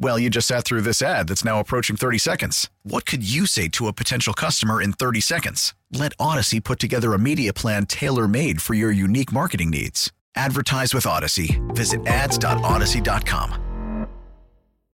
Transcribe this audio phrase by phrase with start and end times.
[0.00, 2.70] Well, you just sat through this ad that's now approaching 30 seconds.
[2.84, 5.74] What could you say to a potential customer in 30 seconds?
[5.90, 10.12] Let Odyssey put together a media plan tailor made for your unique marketing needs.
[10.36, 11.60] Advertise with Odyssey.
[11.70, 14.06] Visit ads.odyssey.com.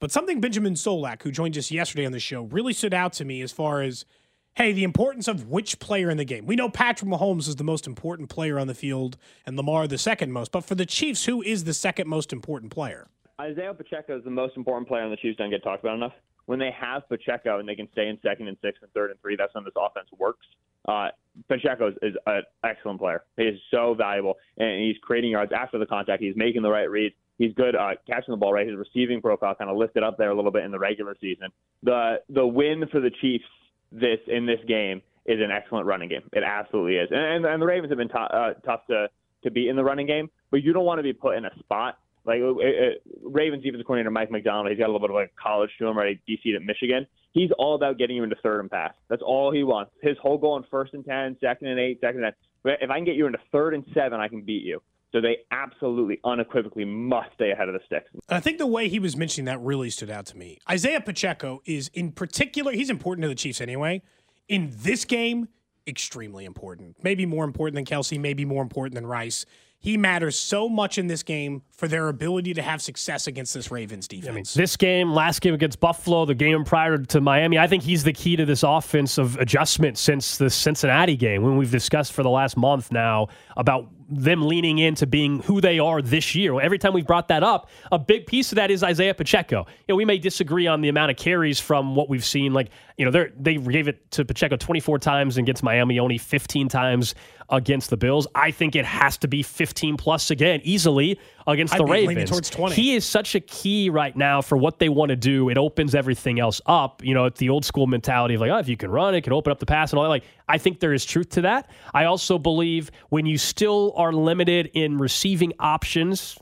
[0.00, 3.26] But something Benjamin Solak, who joined us yesterday on the show, really stood out to
[3.26, 4.06] me as far as,
[4.54, 6.46] hey, the importance of which player in the game.
[6.46, 9.98] We know Patrick Mahomes is the most important player on the field and Lamar the
[9.98, 10.52] second most.
[10.52, 13.08] But for the Chiefs, who is the second most important player?
[13.42, 15.36] Isiah Pacheco is the most important player on the Chiefs.
[15.36, 16.12] Don't get talked about enough.
[16.46, 19.20] When they have Pacheco and they can stay in second and six and third and
[19.20, 20.46] three, that's when this offense works.
[20.88, 21.08] Uh,
[21.48, 23.24] Pacheco is, is an excellent player.
[23.36, 26.22] He is so valuable, and he's creating yards after the contact.
[26.22, 27.14] He's making the right reads.
[27.38, 28.52] He's good uh, catching the ball.
[28.52, 31.16] Right, his receiving profile kind of lifted up there a little bit in the regular
[31.20, 31.48] season.
[31.82, 33.44] The the win for the Chiefs
[33.92, 36.22] this in this game is an excellent running game.
[36.32, 39.08] It absolutely is, and and, and the Ravens have been t- uh, tough to
[39.42, 41.50] to beat in the running game, but you don't want to be put in a
[41.58, 45.16] spot like it, it, Ravens defensive coordinator Mike Macdonald, he's got a little bit of
[45.16, 46.18] like college to him, right?
[46.28, 47.06] DC at Michigan.
[47.32, 48.94] He's all about getting you into third and pass.
[49.08, 49.92] That's all he wants.
[50.02, 52.76] His whole goal in first and ten, second and eight, second and ten.
[52.80, 54.80] If I can get you into third and seven, I can beat you.
[55.12, 58.10] So they absolutely, unequivocally must stay ahead of the sticks.
[58.28, 60.58] I think the way he was mentioning that really stood out to me.
[60.70, 64.02] Isiah Pacheco is in particular, he's important to the Chiefs anyway.
[64.48, 65.48] In this game,
[65.86, 66.96] extremely important.
[67.02, 69.46] Maybe more important than Kelce, maybe more important than Rice.
[69.78, 73.70] He matters so much in this game for their ability to have success against this
[73.70, 74.28] Ravens defense.
[74.28, 77.82] I mean, this game, last game against Buffalo, the game prior to Miami, I think
[77.82, 82.22] he's the key to this offensive adjustment since the Cincinnati game when we've discussed for
[82.22, 86.60] the last month now about them leaning into being who they are this year.
[86.60, 89.66] Every time we've brought that up, a big piece of that is Isiah Pacheco.
[89.80, 92.52] You know, we may disagree on the amount of carries from what we've seen.
[92.52, 97.14] Like, you know, they gave it to Pacheco 24 times against Miami, only 15 times
[97.50, 98.26] against the Bills.
[98.34, 102.30] I think it has to be 15 plus again, easily against I'd the Ravens.
[102.30, 102.74] Towards 20.
[102.74, 105.48] He is such a key right now for what they want to do.
[105.48, 107.04] It opens everything else up.
[107.04, 109.22] You know, it's the old school mentality of like, oh, if you can run, it
[109.22, 110.10] can open up the pass and all that.
[110.10, 111.70] Like, I think there is truth to that.
[111.94, 116.36] I also believe when you still are limited in receiving options,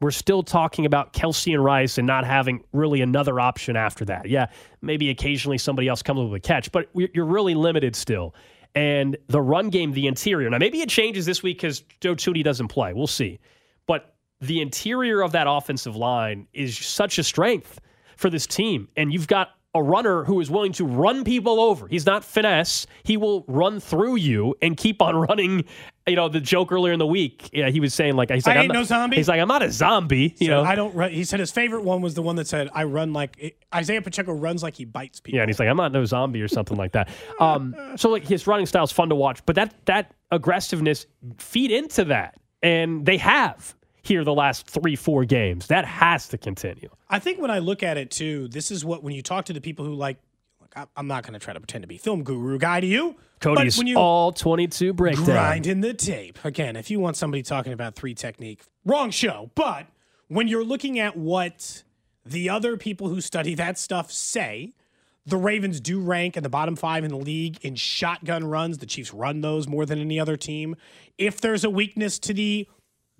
[0.00, 4.28] we're still talking about Kelce and Rice and not having really another option after that.
[4.28, 4.46] Yeah,
[4.80, 8.34] maybe occasionally somebody else comes with a catch, but you're really limited still.
[8.74, 10.50] And the run game, the interior.
[10.50, 12.92] Now, maybe it changes this week because Joe Thuney doesn't play.
[12.94, 13.38] We'll see.
[13.86, 17.80] But the interior of that offensive line is such a strength
[18.16, 18.88] for this team.
[18.96, 21.88] And you've got a runner who is willing to run people over.
[21.88, 22.86] He's not finesse.
[23.04, 25.64] He will run through you and keep on running.
[26.06, 28.56] You know, the joke earlier in the week, yeah, he was saying like, he's like,
[28.56, 29.16] I I'm ain't not, no zombie.
[29.16, 30.34] He's like, I'm not a zombie.
[30.38, 30.94] You So know, I don't.
[30.94, 34.02] Run, he said his favorite one was the one that said, "I run like Isiah
[34.02, 36.48] Pacheco runs like he bites people." Yeah, and he's like, I'm not no zombie or
[36.48, 37.08] something like that.
[37.40, 41.06] Um, so like his running style is fun to watch, but that that aggressiveness
[41.38, 45.66] feed into that, and they have here the last three four games.
[45.68, 46.88] That has to continue.
[47.08, 49.52] I think when I look at it too, this is what when you talk to
[49.52, 50.18] the people who like.
[50.96, 53.14] I'm not going to try to pretend to be film guru guy to you.
[53.40, 55.24] Cody's when you all 22 breakdown.
[55.26, 59.50] grinding the tape again, if you want somebody talking about three technique, wrong show.
[59.54, 59.86] But
[60.28, 61.82] when you're looking at what
[62.24, 64.72] the other people who study that stuff say,
[65.26, 68.78] the Ravens do rank in the bottom five in the league in shotgun runs.
[68.78, 70.76] The Chiefs run those more than any other team.
[71.18, 72.66] If there's a weakness to the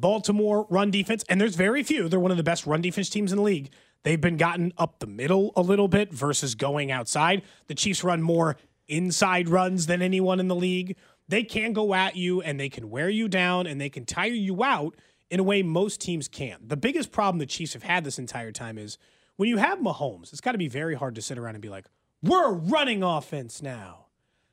[0.00, 3.32] Baltimore run defense, and there's very few, they're one of the best run defense teams
[3.32, 3.70] in the league.
[4.02, 7.42] They've been gotten up the middle a little bit versus going outside.
[7.66, 8.56] The Chiefs run more
[8.88, 10.96] inside runs than anyone in the league.
[11.28, 14.30] They can go at you and they can wear you down and they can tire
[14.30, 14.96] you out
[15.30, 16.68] in a way most teams can't.
[16.68, 18.98] The biggest problem the Chiefs have had this entire time is
[19.36, 21.68] when you have Mahomes, it's got to be very hard to sit around and be
[21.68, 21.86] like,
[22.22, 24.06] we're running offense now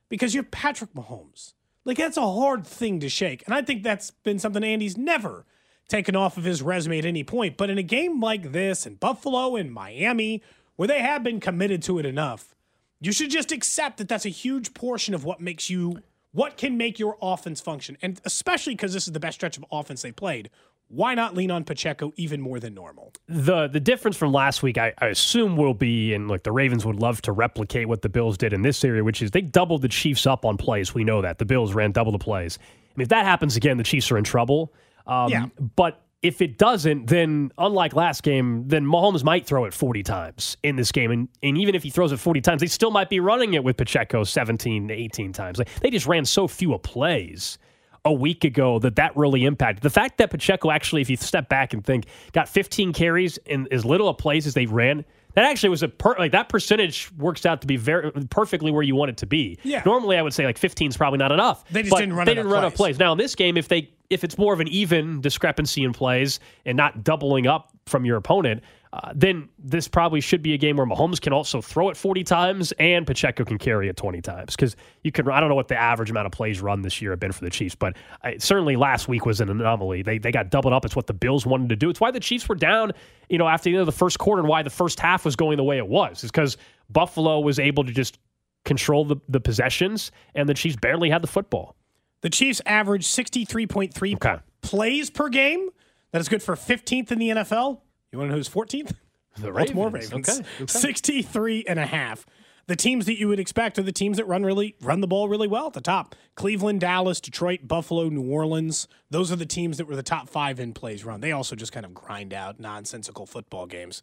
[0.07, 1.53] because you have Patrick Mahomes.
[1.87, 3.43] Like, that's a hard thing to shake.
[3.45, 5.45] And I think that's been something Andy's never
[5.87, 7.55] taken off of his resume at any point.
[7.55, 10.43] But in a game like this, in Buffalo and Miami,
[10.75, 12.53] where they have been committed to it enough,
[12.99, 16.01] you should just accept that that's a huge portion of what makes you,
[16.33, 17.97] what can make your offense function.
[18.01, 20.49] And especially because this is the best stretch of offense they played.
[20.89, 23.11] Why not lean on Pacheco even more than normal?
[23.27, 26.85] The the difference from last week, I, I assume, will be, and look, the Ravens
[26.85, 29.81] would love to replicate what the Bills did in this area, which is they doubled
[29.81, 30.93] the Chiefs up on plays.
[30.93, 32.57] We know that the Bills ran double the plays.
[32.61, 34.73] I mean, if that happens again, the Chiefs are in trouble.
[35.05, 35.45] Um, Yeah.
[35.75, 40.57] But if it doesn't, then unlike last game, then Mahomes might throw it 40 times
[40.63, 41.11] in this game.
[41.11, 43.63] And, and even if he throws it 40 times, they still might be running it
[43.63, 45.59] with Pacheco 17 to 18 times.
[45.59, 47.59] Like, they just ran so few of plays
[48.07, 49.83] a week ago that that really impacted.
[49.83, 53.67] The fact that Pacheco actually, if you step back and think, got 15 carries in
[53.69, 57.11] as little of plays as they ran, that actually was a per, like that percentage
[57.17, 59.59] works out to be very perfectly where you want it to be.
[59.63, 59.83] Yeah.
[59.85, 61.65] Normally, I would say like 15 is probably not enough.
[61.69, 62.73] They just but didn't run They didn't run plays.
[62.75, 62.99] plays.
[62.99, 66.39] Now in this game, if they if it's more of an even discrepancy in plays
[66.65, 70.77] and not doubling up from your opponent, uh, then this probably should be a game
[70.77, 74.55] where Mahomes can also throw it 40 times and Pacheco can carry it 20 times
[74.55, 75.29] because you can.
[75.29, 77.43] I don't know what the average amount of plays run this year have been for
[77.43, 80.03] the Chiefs, but I, certainly last week was an anomaly.
[80.03, 80.85] They they got doubled up.
[80.85, 81.89] It's what the Bills wanted to do.
[81.89, 82.91] It's why the Chiefs were down,
[83.29, 85.35] you know, after the end of the first quarter, and why the first half was
[85.35, 86.23] going the way it was.
[86.23, 86.57] Is because
[86.89, 88.19] Buffalo was able to just
[88.63, 91.75] control the, the possessions, and the Chiefs barely had the football.
[92.21, 94.37] The Chiefs average 63.3 Okay.
[94.61, 95.69] plays per game.
[96.11, 97.79] That is good for 15th in the NFL.
[98.17, 98.95] You want to know who's 14th?
[99.37, 100.11] The Baltimore Ravens.
[100.11, 100.29] Ravens.
[100.39, 100.65] Okay, okay.
[100.65, 102.25] 63 and a half.
[102.65, 105.29] The teams that you would expect are the teams that run really run the ball
[105.29, 106.15] really well at the top.
[106.33, 108.87] Cleveland, Dallas, Detroit, Buffalo, New Orleans.
[109.11, 111.21] Those are the teams that were the top 5 in plays run.
[111.21, 114.01] They also just kind of grind out nonsensical football games.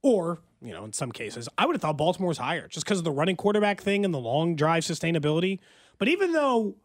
[0.00, 3.04] Or, you know, in some cases, I would have thought Baltimore's higher just because of
[3.04, 5.58] the running quarterback thing and the long drive sustainability.
[5.98, 6.76] But even though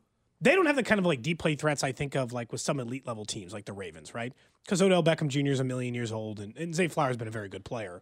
[0.42, 2.62] they don't have the kind of like deep play threats I think of like with
[2.62, 4.34] some elite level teams like the Ravens, right?
[4.66, 5.52] Because Odell Beckham Jr.
[5.52, 8.02] is a million years old and, and Zay Flowers has been a very good player.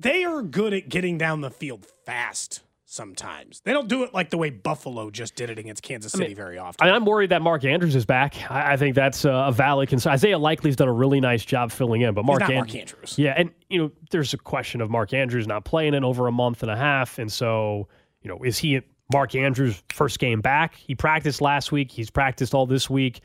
[0.00, 3.60] They are good at getting down the field fast sometimes.
[3.60, 6.58] They don't do it like the way Buffalo just did it against Kansas City very
[6.58, 6.82] often.
[6.82, 8.50] I mean, I'm worried that Mark Andrews is back.
[8.50, 10.12] I, I think that's a, a valid concern.
[10.12, 13.18] Isaiah Likely's done a really nice job filling in, but Mark, not An- Mark Andrews.
[13.18, 16.32] Yeah, and you know, there's a question of Mark Andrews not playing in over a
[16.32, 17.88] month and a half, and so
[18.22, 18.80] you know, is he
[19.12, 20.74] Mark Andrews' first game back?
[20.74, 21.90] He practiced last week.
[21.90, 23.20] He's practiced all this week.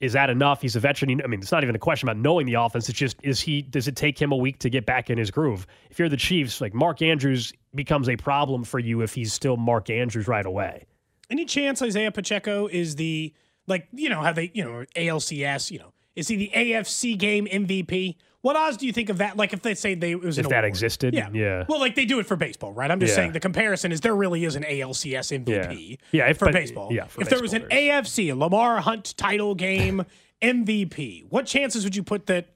[0.00, 0.62] Is that enough?
[0.62, 1.20] He's a veteran.
[1.22, 2.88] I mean, it's not even a question about knowing the offense.
[2.88, 3.60] It's just is he?
[3.60, 5.66] Does it take him a week to get back in his groove?
[5.90, 9.58] If you're the Chiefs, like Mark Andrews becomes a problem for you if he's still
[9.58, 10.86] Mark Andrews right away.
[11.28, 13.34] Any chance Isiah Pacheco is the
[13.66, 17.46] like you know how they you know ALCS you know is he the AFC game
[17.46, 18.16] MVP?
[18.42, 19.36] What odds do you think of that?
[19.36, 20.68] Like if they say they it was an If that award.
[20.68, 21.64] existed, yeah, yeah.
[21.68, 22.90] Well, like they do it for baseball, right?
[22.90, 23.16] I'm just Yeah.
[23.16, 25.98] saying the comparison is there really is an ALCS MVP.
[26.12, 26.88] Yeah, if- for but- baseball.
[26.90, 30.04] yeah, for if there was an baseball, AFC Lamar Hunt title game
[30.42, 32.46] MVP, what chances would you put that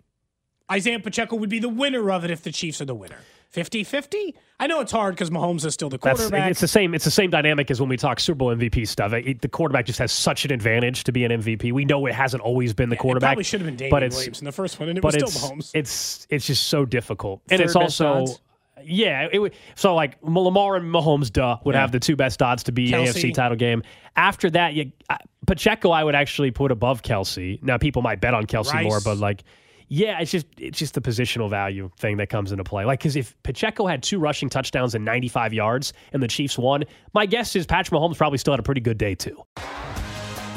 [0.74, 3.18] Isiah Pacheco would be the winner of it if the Chiefs are the winner?
[3.54, 4.34] 50-50?
[4.60, 6.50] I know it's hard because Mahomes is still the That's quarterback.
[6.50, 6.94] it's the same.
[6.94, 9.12] It's the same dynamic as when we talk Super Bowl MVP stuff.
[9.12, 11.72] It- the quarterback just has such an advantage to be an MVP.
[11.72, 13.28] We know it hasn't always been the It quarterback.
[13.30, 15.14] probably should have been Damien but it's, Williams in the first one, and it but
[15.20, 15.70] was still Mahomes.
[15.74, 18.06] It's it's just so difficult, and Third it's also.
[18.22, 18.40] odds?
[18.84, 21.80] Yeah, it, would- so like Lamar and Mahomes, duh, would Yeah.
[21.80, 23.06] have the two best odds to be Kelce.
[23.08, 23.82] AFC title game.
[24.16, 25.16] After that, you, uh,
[25.46, 27.62] Pacheco, I would actually put above Kelce.
[27.62, 28.84] Now, people might bet on Kelce Rice.
[28.84, 29.42] more, but like,
[29.88, 32.84] yeah, it's just it's just the positional value thing that comes into play.
[32.84, 36.84] Like, because if Pacheco had two rushing touchdowns and 95 yards, and the Chiefs won,
[37.12, 39.42] my guess is Patrick Mahomes probably still had a pretty good day too.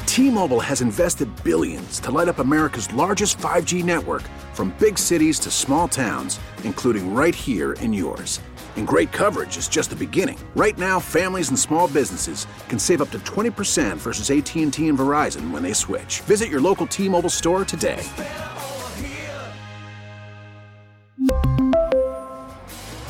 [0.05, 5.51] T-Mobile has invested billions to light up America's largest 5G network from big cities to
[5.51, 8.39] small towns, including right here in yours.
[8.77, 10.39] And great coverage is just the beginning.
[10.55, 15.51] Right now, families and small businesses can save up to 20% versus AT&T and Verizon
[15.51, 16.21] when they switch.
[16.21, 18.03] Visit your local T-Mobile store today.